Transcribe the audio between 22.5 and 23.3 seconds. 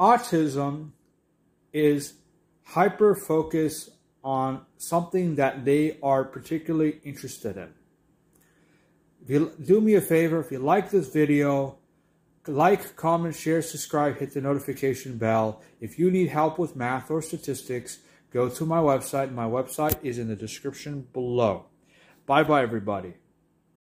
everybody.